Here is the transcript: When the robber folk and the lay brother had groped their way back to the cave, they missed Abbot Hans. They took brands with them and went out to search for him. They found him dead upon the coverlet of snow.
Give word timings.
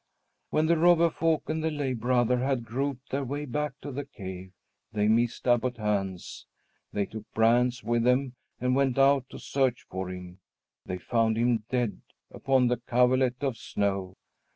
When 0.49 0.65
the 0.65 0.79
robber 0.79 1.11
folk 1.11 1.47
and 1.47 1.63
the 1.63 1.69
lay 1.69 1.93
brother 1.93 2.39
had 2.39 2.65
groped 2.65 3.11
their 3.11 3.23
way 3.23 3.45
back 3.45 3.79
to 3.81 3.91
the 3.91 4.03
cave, 4.03 4.51
they 4.91 5.07
missed 5.07 5.47
Abbot 5.47 5.77
Hans. 5.77 6.47
They 6.91 7.05
took 7.05 7.31
brands 7.35 7.83
with 7.83 8.01
them 8.01 8.33
and 8.59 8.75
went 8.75 8.97
out 8.97 9.29
to 9.29 9.37
search 9.37 9.83
for 9.91 10.09
him. 10.09 10.39
They 10.87 10.97
found 10.97 11.37
him 11.37 11.65
dead 11.69 12.01
upon 12.31 12.65
the 12.67 12.77
coverlet 12.77 13.43
of 13.43 13.57
snow. 13.59 14.17